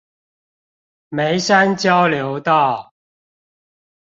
[1.09, 2.91] 梅山交流道